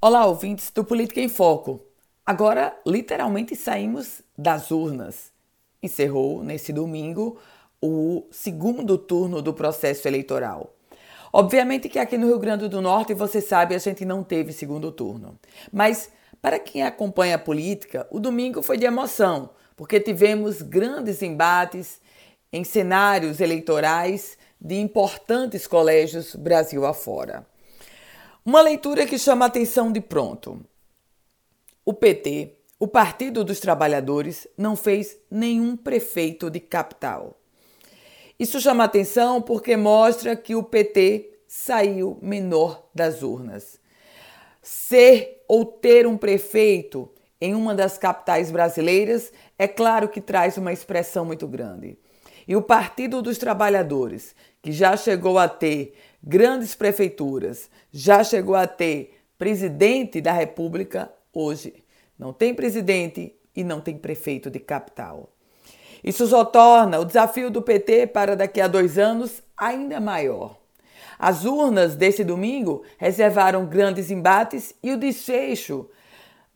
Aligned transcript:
Olá, 0.00 0.26
ouvintes 0.26 0.70
do 0.70 0.84
Política 0.84 1.20
em 1.20 1.28
Foco. 1.28 1.80
Agora, 2.24 2.72
literalmente, 2.86 3.56
saímos 3.56 4.22
das 4.38 4.70
urnas. 4.70 5.32
Encerrou, 5.82 6.44
nesse 6.44 6.72
domingo, 6.72 7.36
o 7.82 8.24
segundo 8.30 8.96
turno 8.96 9.42
do 9.42 9.52
processo 9.52 10.06
eleitoral. 10.06 10.72
Obviamente 11.32 11.88
que 11.88 11.98
aqui 11.98 12.16
no 12.16 12.28
Rio 12.28 12.38
Grande 12.38 12.68
do 12.68 12.80
Norte, 12.80 13.12
você 13.12 13.40
sabe, 13.40 13.74
a 13.74 13.78
gente 13.78 14.04
não 14.04 14.22
teve 14.22 14.52
segundo 14.52 14.92
turno. 14.92 15.36
Mas, 15.72 16.12
para 16.40 16.60
quem 16.60 16.84
acompanha 16.84 17.34
a 17.34 17.40
política, 17.40 18.06
o 18.08 18.20
domingo 18.20 18.62
foi 18.62 18.78
de 18.78 18.86
emoção, 18.86 19.50
porque 19.74 19.98
tivemos 19.98 20.62
grandes 20.62 21.22
embates 21.22 22.00
em 22.52 22.62
cenários 22.62 23.40
eleitorais 23.40 24.38
de 24.60 24.76
importantes 24.76 25.66
colégios 25.66 26.36
Brasil 26.36 26.86
afora. 26.86 27.44
Uma 28.44 28.60
leitura 28.60 29.06
que 29.06 29.18
chama 29.18 29.44
a 29.44 29.48
atenção 29.48 29.92
de 29.92 30.00
pronto. 30.00 30.64
O 31.84 31.92
PT, 31.92 32.56
o 32.78 32.86
Partido 32.86 33.44
dos 33.44 33.60
Trabalhadores, 33.60 34.46
não 34.56 34.76
fez 34.76 35.16
nenhum 35.30 35.76
prefeito 35.76 36.50
de 36.50 36.60
capital. 36.60 37.38
Isso 38.38 38.60
chama 38.60 38.84
atenção 38.84 39.42
porque 39.42 39.76
mostra 39.76 40.36
que 40.36 40.54
o 40.54 40.62
PT 40.62 41.40
saiu 41.46 42.18
menor 42.22 42.88
das 42.94 43.22
urnas. 43.22 43.80
Ser 44.62 45.42
ou 45.48 45.64
ter 45.64 46.06
um 46.06 46.16
prefeito 46.16 47.10
em 47.40 47.54
uma 47.54 47.74
das 47.74 47.98
capitais 47.98 48.50
brasileiras 48.50 49.32
é 49.58 49.66
claro 49.66 50.08
que 50.08 50.20
traz 50.20 50.56
uma 50.56 50.72
expressão 50.72 51.24
muito 51.24 51.46
grande. 51.48 51.98
E 52.48 52.56
o 52.56 52.62
Partido 52.62 53.20
dos 53.20 53.36
Trabalhadores, 53.36 54.34
que 54.62 54.72
já 54.72 54.96
chegou 54.96 55.38
a 55.38 55.46
ter 55.46 55.94
grandes 56.22 56.74
prefeituras, 56.74 57.68
já 57.92 58.24
chegou 58.24 58.54
a 58.54 58.66
ter 58.66 59.20
presidente 59.36 60.18
da 60.18 60.32
República, 60.32 61.12
hoje 61.30 61.84
não 62.18 62.32
tem 62.32 62.54
presidente 62.54 63.36
e 63.54 63.62
não 63.62 63.82
tem 63.82 63.98
prefeito 63.98 64.50
de 64.50 64.58
capital. 64.58 65.30
Isso 66.02 66.26
só 66.26 66.42
torna 66.42 66.98
o 66.98 67.04
desafio 67.04 67.50
do 67.50 67.60
PT 67.60 68.06
para 68.06 68.34
daqui 68.34 68.62
a 68.62 68.66
dois 68.66 68.96
anos 68.96 69.42
ainda 69.54 70.00
maior. 70.00 70.56
As 71.18 71.44
urnas 71.44 71.96
desse 71.96 72.24
domingo 72.24 72.82
reservaram 72.96 73.66
grandes 73.66 74.10
embates 74.10 74.72
e 74.82 74.90
o 74.90 74.96
desfecho 74.96 75.86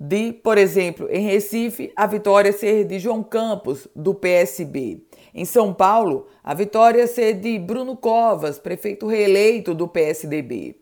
de, 0.00 0.32
por 0.32 0.58
exemplo, 0.58 1.08
em 1.10 1.26
Recife, 1.26 1.92
a 1.94 2.06
vitória 2.06 2.52
ser 2.52 2.84
de 2.84 2.98
João 2.98 3.22
Campos, 3.22 3.86
do 3.94 4.14
PSB. 4.14 5.04
Em 5.34 5.46
São 5.46 5.72
Paulo, 5.72 6.26
a 6.44 6.52
vitória 6.52 7.06
ser 7.06 7.34
de 7.34 7.58
Bruno 7.58 7.96
Covas, 7.96 8.58
prefeito 8.58 9.06
reeleito 9.06 9.74
do 9.74 9.88
PSDB. 9.88 10.76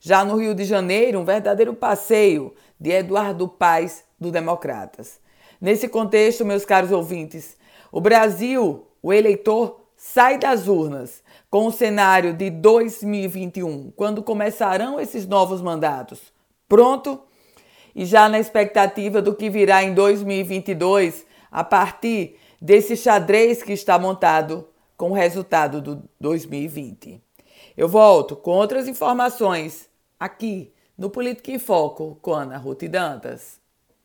Já 0.00 0.24
no 0.24 0.36
Rio 0.36 0.54
de 0.54 0.64
Janeiro, 0.64 1.18
um 1.18 1.24
verdadeiro 1.24 1.74
passeio 1.74 2.54
de 2.78 2.90
Eduardo 2.90 3.46
Paes, 3.46 4.02
do 4.18 4.30
Democratas. 4.30 5.20
Nesse 5.60 5.86
contexto, 5.86 6.46
meus 6.46 6.64
caros 6.64 6.90
ouvintes, 6.90 7.58
o 7.92 8.00
Brasil, 8.00 8.86
o 9.02 9.12
eleitor, 9.12 9.80
sai 9.94 10.38
das 10.38 10.66
urnas 10.66 11.22
com 11.50 11.66
o 11.66 11.72
cenário 11.72 12.32
de 12.32 12.48
2021, 12.48 13.92
quando 13.94 14.22
começarão 14.22 14.98
esses 14.98 15.26
novos 15.26 15.60
mandatos. 15.60 16.32
Pronto? 16.66 17.20
E 17.94 18.06
já 18.06 18.28
na 18.30 18.38
expectativa 18.38 19.20
do 19.20 19.34
que 19.34 19.50
virá 19.50 19.82
em 19.82 19.92
2022, 19.92 21.26
a 21.50 21.62
partir 21.62 22.36
desse 22.60 22.96
xadrez 22.96 23.62
que 23.62 23.72
está 23.72 23.98
montado 23.98 24.68
com 24.96 25.10
o 25.10 25.14
resultado 25.14 25.80
do 25.80 26.02
2020. 26.20 27.22
Eu 27.76 27.88
volto 27.88 28.36
com 28.36 28.50
outras 28.50 28.88
informações 28.88 29.88
aqui 30.18 30.72
no 30.98 31.08
Política 31.08 31.50
em 31.50 31.58
Foco 31.58 32.18
com 32.20 32.34
Ana 32.34 32.58
Ruth 32.58 32.82
Dantas. 32.84 33.59